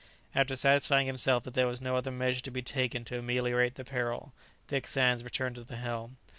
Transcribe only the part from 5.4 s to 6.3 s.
to the helm.